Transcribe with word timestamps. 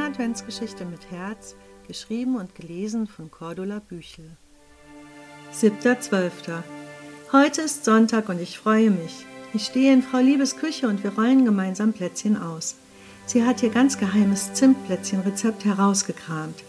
Adventsgeschichte 0.00 0.84
mit 0.84 1.10
Herz, 1.10 1.56
geschrieben 1.86 2.36
und 2.36 2.54
gelesen 2.54 3.06
von 3.06 3.30
Cordula 3.30 3.80
Büchel. 3.80 4.36
7.12. 5.54 6.62
Heute 7.32 7.62
ist 7.62 7.84
Sonntag 7.84 8.28
und 8.28 8.40
ich 8.40 8.58
freue 8.58 8.90
mich. 8.90 9.24
Ich 9.54 9.64
stehe 9.64 9.92
in 9.92 10.02
Frau 10.02 10.18
Liebes 10.18 10.56
Küche 10.56 10.86
und 10.86 11.02
wir 11.02 11.14
rollen 11.14 11.46
gemeinsam 11.46 11.94
Plätzchen 11.94 12.36
aus. 12.36 12.76
Sie 13.26 13.44
hat 13.44 13.62
ihr 13.62 13.70
ganz 13.70 13.98
geheimes 13.98 14.52
Zimtplätzchenrezept 14.52 15.64
herausgekramt. 15.64 16.62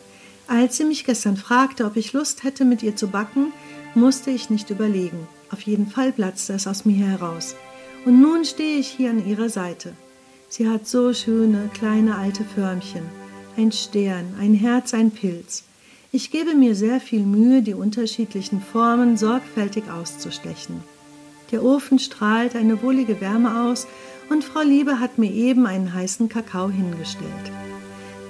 Als 0.48 0.78
sie 0.78 0.86
mich 0.86 1.06
gestern 1.06 1.38
fragte, 1.38 1.86
ob 1.86 1.98
ich 1.98 2.14
Lust 2.14 2.44
hätte, 2.44 2.66
mit 2.66 2.82
ihr 2.82 2.96
zu 2.96 3.08
backen, 3.08 3.52
musste 3.94 4.32
ich 4.32 4.50
nicht 4.50 4.70
überlegen. 4.70 5.28
Auf 5.52 5.62
jeden 5.62 5.88
Fall 5.88 6.12
platzte 6.14 6.54
es 6.54 6.66
aus 6.66 6.86
mir 6.86 7.06
heraus. 7.06 7.56
Und 8.06 8.22
nun 8.22 8.46
stehe 8.46 8.80
ich 8.80 8.88
hier 8.88 9.10
an 9.10 9.28
ihrer 9.28 9.50
Seite. 9.50 9.94
Sie 10.52 10.68
hat 10.68 10.88
so 10.88 11.14
schöne, 11.14 11.70
kleine 11.76 12.16
alte 12.16 12.44
Förmchen. 12.44 13.04
Ein 13.56 13.72
Stern, 13.72 14.34
ein 14.40 14.56
Herz, 14.56 14.96
ein 14.96 15.12
Pilz. 15.12 15.64
Ich 16.12 16.32
gebe 16.32 16.56
mir 16.56 16.74
sehr 16.74 17.00
viel 17.00 17.20
Mühe, 17.20 17.62
die 17.62 17.76
unterschiedlichen 17.76 18.60
Formen 18.60 19.16
sorgfältig 19.16 19.84
auszustechen. 19.92 20.84
Der 21.52 21.64
Ofen 21.64 22.00
strahlt 22.00 22.56
eine 22.56 22.82
wohlige 22.82 23.22
Wärme 23.22 23.70
aus 23.70 23.86
und 24.32 24.44
Frau 24.44 24.62
Liebe 24.62 25.00
hat 25.00 25.20
mir 25.20 25.32
eben 25.32 25.68
einen 25.68 25.94
heißen 25.94 26.30
Kakao 26.30 26.70
hingestellt. 26.70 27.30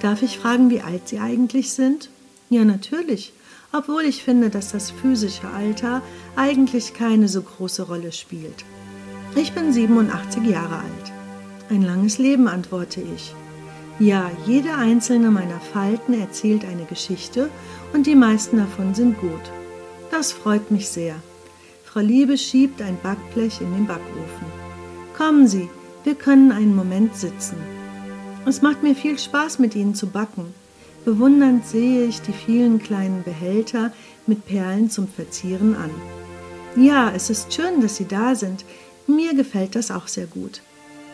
Darf 0.02 0.22
ich 0.22 0.38
fragen, 0.40 0.70
wie 0.70 0.82
alt 0.82 1.08
Sie 1.08 1.20
eigentlich 1.20 1.72
sind? 1.72 2.10
Ja, 2.50 2.66
natürlich, 2.66 3.32
obwohl 3.72 4.04
ich 4.04 4.24
finde, 4.24 4.50
dass 4.50 4.74
das 4.74 4.92
physische 4.92 5.48
Alter 5.48 6.02
eigentlich 6.36 6.94
keine 6.94 7.30
so 7.30 7.42
große 7.42 7.84
Rolle 7.84 8.12
spielt. 8.12 8.66
Ich 9.38 9.54
bin 9.54 9.72
87 9.72 10.46
Jahre 10.46 10.80
alt. 10.80 11.19
Ein 11.70 11.84
langes 11.84 12.18
Leben, 12.18 12.48
antworte 12.48 13.00
ich. 13.00 13.36
Ja, 14.00 14.32
jede 14.48 14.74
einzelne 14.74 15.30
meiner 15.30 15.60
Falten 15.60 16.20
erzählt 16.20 16.66
eine 16.66 16.86
Geschichte 16.86 17.50
und 17.94 18.08
die 18.08 18.16
meisten 18.16 18.58
davon 18.58 18.96
sind 18.96 19.20
gut. 19.20 19.52
Das 20.10 20.32
freut 20.32 20.72
mich 20.72 20.90
sehr. 20.90 21.16
Frau 21.84 22.00
Liebe 22.00 22.40
schiebt 22.40 22.82
ein 22.82 22.98
Backblech 23.04 23.62
in 23.62 23.72
den 23.74 23.86
Backofen. 23.86 24.48
Kommen 25.16 25.48
Sie, 25.48 25.70
wir 26.04 26.16
können 26.16 26.52
einen 26.52 26.76
Moment 26.76 27.16
sitzen. 27.16 27.58
Es 28.48 28.64
macht 28.64 28.82
mir 28.82 28.96
viel 28.96 29.20
Spaß, 29.20 29.60
mit 29.60 29.76
Ihnen 29.76 29.94
zu 29.94 30.08
backen. 30.08 30.54
Bewundernd 31.06 31.68
sehe 31.68 32.06
ich 32.06 32.20
die 32.22 32.34
vielen 32.34 32.80
kleinen 32.80 33.22
Behälter 33.24 33.92
mit 34.26 34.46
Perlen 34.48 34.90
zum 34.90 35.08
Verzieren 35.08 35.76
an. 35.76 35.92
Ja, 36.76 37.12
es 37.16 37.30
ist 37.30 37.54
schön, 37.54 37.82
dass 37.82 37.98
Sie 37.98 38.08
da 38.08 38.34
sind. 38.34 38.66
Mir 39.06 39.36
gefällt 39.36 39.76
das 39.76 39.92
auch 39.92 40.08
sehr 40.08 40.26
gut. 40.26 40.62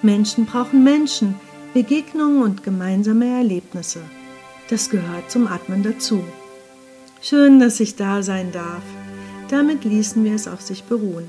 Menschen 0.01 0.45
brauchen 0.45 0.83
Menschen, 0.83 1.35
Begegnungen 1.73 2.41
und 2.41 2.63
gemeinsame 2.63 3.27
Erlebnisse. 3.27 4.01
Das 4.69 4.89
gehört 4.89 5.29
zum 5.29 5.47
Atmen 5.47 5.83
dazu. 5.83 6.23
Schön, 7.21 7.59
dass 7.59 7.79
ich 7.79 7.95
da 7.95 8.23
sein 8.23 8.51
darf. 8.51 8.83
Damit 9.49 9.83
ließen 9.83 10.23
wir 10.23 10.33
es 10.33 10.47
auf 10.47 10.61
sich 10.61 10.83
beruhen. 10.83 11.27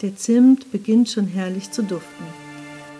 Der 0.00 0.16
Zimt 0.16 0.72
beginnt 0.72 1.10
schon 1.10 1.26
herrlich 1.26 1.70
zu 1.70 1.82
duften. 1.82 2.26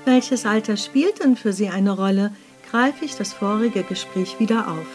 Welches 0.04 0.46
Alter 0.46 0.76
spielt 0.76 1.22
denn 1.22 1.36
für 1.36 1.52
Sie 1.52 1.68
eine 1.68 1.92
Rolle? 1.92 2.32
greife 2.70 3.04
ich 3.04 3.16
das 3.16 3.32
vorige 3.32 3.82
Gespräch 3.82 4.40
wieder 4.40 4.68
auf. 4.68 4.86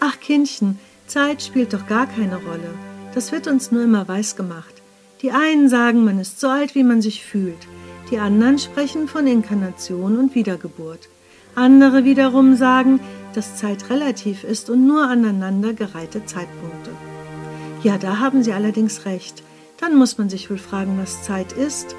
Ach 0.00 0.18
Kindchen, 0.18 0.78
Zeit 1.06 1.42
spielt 1.42 1.74
doch 1.74 1.86
gar 1.86 2.06
keine 2.06 2.36
Rolle. 2.36 2.74
Das 3.14 3.32
wird 3.32 3.46
uns 3.46 3.70
nur 3.70 3.84
immer 3.84 4.08
weiß 4.08 4.36
gemacht. 4.36 4.82
Die 5.20 5.30
einen 5.30 5.68
sagen, 5.68 6.04
man 6.04 6.18
ist 6.18 6.40
so 6.40 6.48
alt, 6.48 6.74
wie 6.74 6.82
man 6.82 7.02
sich 7.02 7.24
fühlt. 7.24 7.66
Die 8.12 8.18
anderen 8.18 8.58
sprechen 8.58 9.08
von 9.08 9.26
Inkarnation 9.26 10.18
und 10.18 10.34
Wiedergeburt. 10.34 11.08
Andere 11.54 12.04
wiederum 12.04 12.56
sagen, 12.56 13.00
dass 13.32 13.56
Zeit 13.56 13.88
relativ 13.88 14.44
ist 14.44 14.68
und 14.68 14.86
nur 14.86 15.08
aneinandergereihte 15.08 16.26
Zeitpunkte. 16.26 16.90
Ja, 17.82 17.96
da 17.96 18.18
haben 18.18 18.42
Sie 18.42 18.52
allerdings 18.52 19.06
recht. 19.06 19.42
Dann 19.80 19.96
muss 19.96 20.18
man 20.18 20.28
sich 20.28 20.50
wohl 20.50 20.58
fragen, 20.58 20.98
was 21.00 21.22
Zeit 21.22 21.54
ist. 21.54 21.96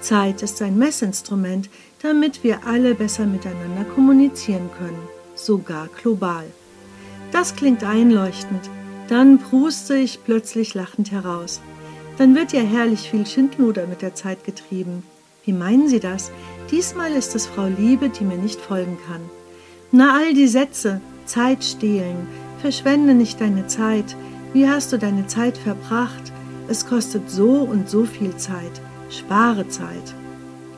Zeit 0.00 0.42
ist 0.42 0.60
ein 0.62 0.78
Messinstrument, 0.78 1.70
damit 2.02 2.42
wir 2.42 2.66
alle 2.66 2.96
besser 2.96 3.26
miteinander 3.26 3.84
kommunizieren 3.84 4.68
können, 4.76 5.08
sogar 5.36 5.88
global. 6.02 6.44
Das 7.30 7.54
klingt 7.54 7.84
einleuchtend. 7.84 8.68
Dann 9.06 9.38
pruste 9.38 9.94
ich 9.94 10.24
plötzlich 10.24 10.74
lachend 10.74 11.12
heraus. 11.12 11.60
Dann 12.18 12.34
wird 12.34 12.52
ja 12.52 12.62
herrlich 12.62 13.08
viel 13.08 13.26
Schindluder 13.26 13.86
mit 13.86 14.02
der 14.02 14.16
Zeit 14.16 14.42
getrieben. 14.42 15.04
Wie 15.44 15.52
meinen 15.52 15.88
Sie 15.88 15.98
das? 15.98 16.30
Diesmal 16.70 17.12
ist 17.12 17.34
es 17.34 17.46
Frau 17.46 17.66
Liebe, 17.66 18.08
die 18.08 18.24
mir 18.24 18.36
nicht 18.36 18.60
folgen 18.60 18.96
kann. 19.06 19.20
Na, 19.90 20.16
all 20.16 20.34
die 20.34 20.46
Sätze, 20.46 21.00
Zeit 21.26 21.64
stehlen, 21.64 22.28
verschwende 22.60 23.14
nicht 23.14 23.40
deine 23.40 23.66
Zeit, 23.66 24.16
wie 24.52 24.68
hast 24.68 24.92
du 24.92 24.98
deine 24.98 25.26
Zeit 25.26 25.58
verbracht, 25.58 26.32
es 26.68 26.86
kostet 26.86 27.28
so 27.28 27.56
und 27.56 27.90
so 27.90 28.04
viel 28.04 28.36
Zeit, 28.36 28.80
spare 29.10 29.68
Zeit. 29.68 30.14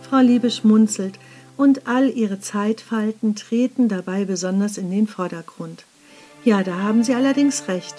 Frau 0.09 0.21
Liebe 0.21 0.51
schmunzelt, 0.51 1.19
und 1.57 1.87
all 1.87 2.11
ihre 2.11 2.41
Zeitfalten 2.41 3.37
treten 3.37 3.89
dabei 3.89 4.25
besonders 4.25 4.77
in 4.77 4.91
den 4.91 5.07
Vordergrund. 5.07 5.85
Ja, 6.45 6.65
da 6.65 6.81
haben 6.81 7.05
Sie 7.05 7.15
allerdings 7.15 7.69
recht. 7.69 7.95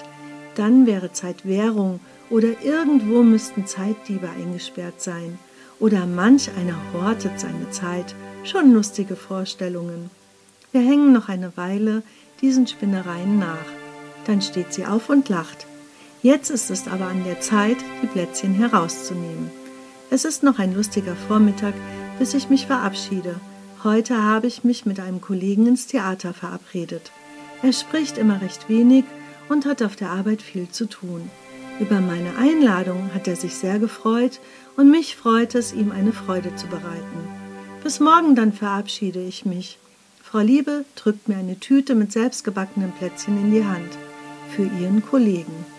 Dann 0.56 0.86
wäre 0.86 1.14
Zeit 1.14 1.46
Währung 1.48 2.02
oder 2.30 2.50
irgendwo 2.64 3.24
müssten 3.24 3.66
Zeitdiebe 3.66 4.30
eingesperrt 4.30 5.02
sein 5.02 5.40
oder 5.80 6.06
manch 6.06 6.50
einer 6.58 6.78
hortet 6.94 7.40
seine 7.40 7.70
Zeit, 7.72 8.16
schon 8.44 8.74
lustige 8.74 9.16
Vorstellungen. 9.16 10.10
Wir 10.72 10.82
hängen 10.82 11.14
noch 11.14 11.30
eine 11.30 11.56
Weile 11.58 12.04
diesen 12.42 12.68
Spinnereien 12.68 13.40
nach. 13.40 13.66
Dann 14.26 14.42
steht 14.42 14.74
sie 14.74 14.86
auf 14.86 15.10
und 15.10 15.30
lacht. 15.30 15.66
Jetzt 16.22 16.50
ist 16.50 16.72
es 16.72 16.88
aber 16.88 17.06
an 17.06 17.24
der 17.24 17.40
Zeit, 17.40 17.78
die 18.02 18.08
Plätzchen 18.08 18.54
herauszunehmen. 18.56 19.52
Es 20.10 20.26
ist 20.26 20.44
noch 20.44 20.60
ein 20.60 20.74
lustiger 20.74 21.16
Vormittag, 21.16 21.74
bis 22.20 22.34
ich 22.34 22.50
mich 22.50 22.68
verabschiede. 22.68 23.40
Heute 23.84 24.22
habe 24.22 24.48
ich 24.48 24.64
mich 24.64 24.86
mit 24.86 25.00
einem 25.00 25.22
Kollegen 25.22 25.68
ins 25.68 25.88
Theater 25.88 26.34
verabredet. 26.34 27.12
Er 27.62 27.74
spricht 27.74 28.18
immer 28.18 28.42
recht 28.42 28.68
wenig 28.70 29.06
und 29.50 29.66
hat 29.66 29.82
auf 29.84 29.96
der 29.96 30.10
Arbeit 30.10 30.42
viel 30.42 30.70
zu 30.70 30.88
tun. 30.88 31.30
Über 31.78 32.00
meine 32.00 32.38
Einladung 32.38 33.14
hat 33.14 33.28
er 33.28 33.36
sich 33.36 33.56
sehr 33.56 33.80
gefreut 33.80 34.40
und 34.78 34.90
mich 34.90 35.18
freut 35.18 35.56
es, 35.56 35.74
ihm 35.74 35.92
eine 35.92 36.14
Freude 36.14 36.56
zu 36.56 36.68
bereiten. 36.68 37.28
Bis 37.84 38.00
morgen 38.00 38.34
dann 38.34 38.54
verabschiede 38.54 39.22
ich 39.22 39.46
mich. 39.46 39.78
Frau 40.24 40.40
Liebe 40.40 40.86
drückt 40.96 41.28
mir 41.28 41.38
eine 41.38 41.60
Tüte 41.60 41.94
mit 41.94 42.14
selbstgebackenen 42.14 42.94
Plätzchen 42.94 43.38
in 43.38 43.52
die 43.52 43.66
Hand. 43.66 43.90
Für 44.56 44.64
Ihren 44.64 45.06
Kollegen. 45.06 45.75